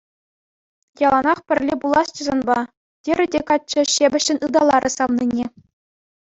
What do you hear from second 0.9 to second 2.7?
Яланах пӗрле пуласчӗ санпа,—